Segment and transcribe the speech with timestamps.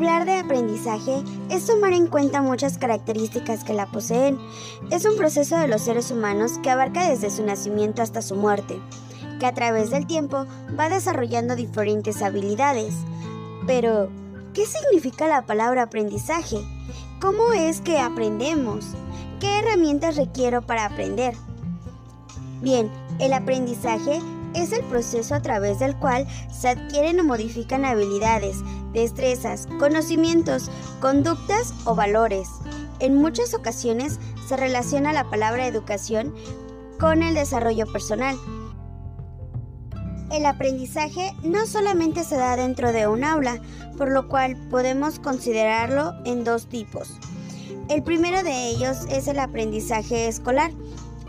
[0.00, 4.38] Hablar de aprendizaje es tomar en cuenta muchas características que la poseen.
[4.90, 8.80] Es un proceso de los seres humanos que abarca desde su nacimiento hasta su muerte,
[9.38, 10.46] que a través del tiempo
[10.78, 12.94] va desarrollando diferentes habilidades.
[13.66, 14.08] Pero,
[14.54, 16.56] ¿qué significa la palabra aprendizaje?
[17.20, 18.86] ¿Cómo es que aprendemos?
[19.38, 21.34] ¿Qué herramientas requiero para aprender?
[22.62, 24.18] Bien, el aprendizaje
[24.54, 28.56] es el proceso a través del cual se adquieren o modifican habilidades,
[28.92, 32.48] destrezas, conocimientos, conductas o valores.
[32.98, 36.34] En muchas ocasiones se relaciona la palabra educación
[36.98, 38.36] con el desarrollo personal.
[40.30, 43.60] El aprendizaje no solamente se da dentro de un aula,
[43.96, 47.18] por lo cual podemos considerarlo en dos tipos.
[47.88, 50.70] El primero de ellos es el aprendizaje escolar,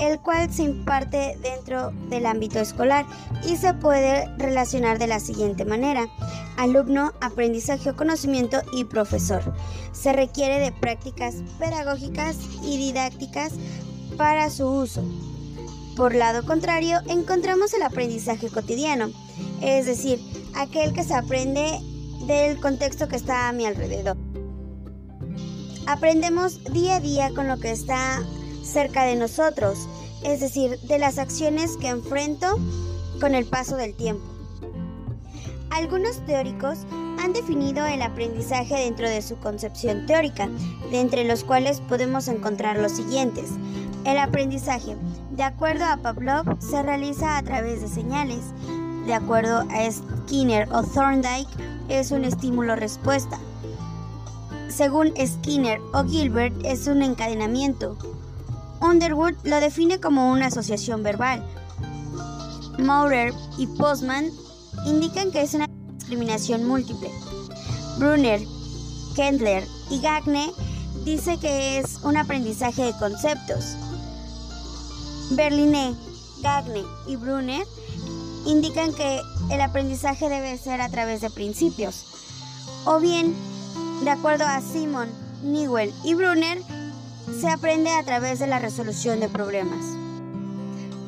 [0.00, 3.06] el cual se imparte dentro del ámbito escolar
[3.46, 6.08] y se puede relacionar de la siguiente manera.
[6.56, 9.54] Alumno, aprendizaje o conocimiento y profesor.
[9.92, 13.52] Se requiere de prácticas pedagógicas y didácticas
[14.16, 15.04] para su uso.
[15.96, 19.10] Por lado contrario, encontramos el aprendizaje cotidiano,
[19.60, 20.18] es decir,
[20.54, 21.78] aquel que se aprende
[22.26, 24.16] del contexto que está a mi alrededor.
[25.86, 28.22] Aprendemos día a día con lo que está
[28.62, 29.88] cerca de nosotros,
[30.22, 32.58] es decir, de las acciones que enfrento
[33.20, 34.24] con el paso del tiempo.
[35.70, 36.78] Algunos teóricos
[37.22, 40.48] han definido el aprendizaje dentro de su concepción teórica,
[40.90, 43.50] de entre los cuales podemos encontrar los siguientes.
[44.04, 44.96] El aprendizaje,
[45.30, 48.40] de acuerdo a Pavlov, se realiza a través de señales.
[49.06, 51.48] De acuerdo a Skinner o Thorndike,
[51.88, 53.38] es un estímulo-respuesta.
[54.68, 57.96] Según Skinner o Gilbert, es un encadenamiento.
[58.80, 61.44] Underwood lo define como una asociación verbal.
[62.78, 64.30] Maurer y Postman
[64.86, 65.66] indican que es una
[65.98, 67.10] discriminación múltiple.
[67.98, 68.40] Brunner,
[69.14, 70.50] Kendler y Gagne
[71.04, 73.76] dice que es un aprendizaje de conceptos.
[75.32, 75.94] Berlinet,
[76.42, 77.66] Gagne y Brunner
[78.46, 82.06] indican que el aprendizaje debe ser a través de principios.
[82.86, 83.34] O bien,
[84.04, 85.08] de acuerdo a Simon,
[85.42, 86.62] Newell y Brunner,
[87.38, 89.84] se aprende a través de la resolución de problemas.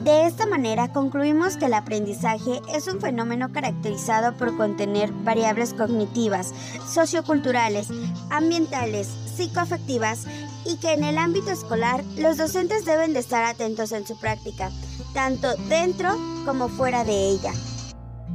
[0.02, 6.52] De esta manera concluimos que el aprendizaje es un fenómeno caracterizado por contener variables cognitivas,
[6.88, 7.88] socioculturales,
[8.28, 10.26] ambientales, psicoafectivas
[10.64, 14.70] y que en el ámbito escolar los docentes deben de estar atentos en su práctica,
[15.14, 16.10] tanto dentro
[16.44, 17.52] como fuera de ella.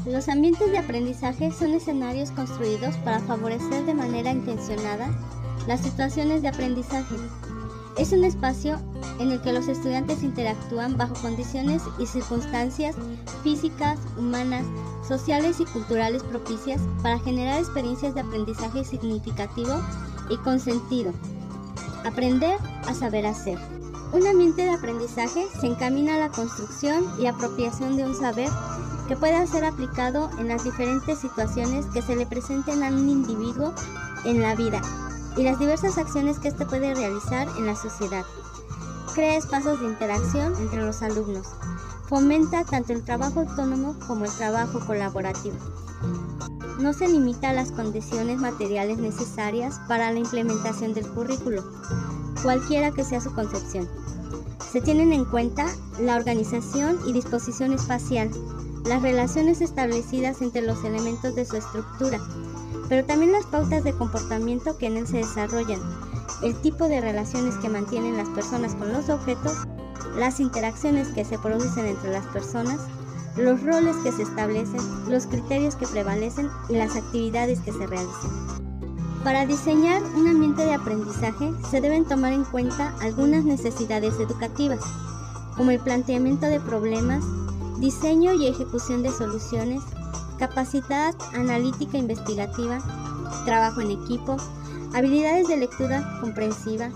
[0.05, 5.09] Los ambientes de aprendizaje son escenarios construidos para favorecer de manera intencionada
[5.67, 7.15] las situaciones de aprendizaje
[7.97, 8.79] es un espacio
[9.19, 12.95] en el que los estudiantes interactúan bajo condiciones y circunstancias
[13.43, 14.65] físicas, humanas,
[15.07, 19.81] sociales y culturales propicias para generar experiencias de aprendizaje significativo
[20.29, 21.11] y con sentido.
[22.05, 23.57] Aprender a saber hacer.
[24.13, 28.49] Un ambiente de aprendizaje se encamina a la construcción y apropiación de un saber
[29.07, 33.73] que pueda ser aplicado en las diferentes situaciones que se le presenten a un individuo
[34.23, 34.81] en la vida
[35.37, 38.25] y las diversas acciones que éste puede realizar en la sociedad.
[39.13, 41.47] Crea espacios de interacción entre los alumnos.
[42.07, 45.57] Fomenta tanto el trabajo autónomo como el trabajo colaborativo.
[46.79, 51.63] No se limita a las condiciones materiales necesarias para la implementación del currículo,
[52.43, 53.89] cualquiera que sea su concepción.
[54.71, 55.65] Se tienen en cuenta
[55.99, 58.29] la organización y disposición espacial,
[58.85, 62.19] las relaciones establecidas entre los elementos de su estructura,
[62.89, 65.79] pero también las pautas de comportamiento que en él se desarrollan,
[66.43, 69.53] el tipo de relaciones que mantienen las personas con los objetos,
[70.17, 72.79] las interacciones que se producen entre las personas,
[73.35, 78.31] los roles que se establecen, los criterios que prevalecen y las actividades que se realizan.
[79.23, 84.79] Para diseñar un ambiente de aprendizaje se deben tomar en cuenta algunas necesidades educativas,
[85.55, 87.23] como el planteamiento de problemas,
[87.79, 89.81] diseño y ejecución de soluciones,
[90.37, 92.79] capacidad analítica investigativa,
[93.45, 94.37] trabajo en equipo,
[94.93, 96.89] habilidades de lectura comprensiva,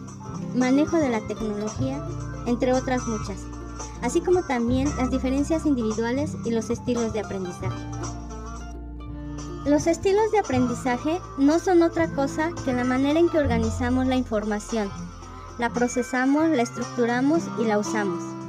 [0.55, 2.05] manejo de la tecnología,
[2.45, 3.41] entre otras muchas,
[4.01, 7.85] así como también las diferencias individuales y los estilos de aprendizaje.
[9.65, 14.15] Los estilos de aprendizaje no son otra cosa que la manera en que organizamos la
[14.15, 14.89] información,
[15.59, 18.40] la procesamos, la estructuramos y la usamos.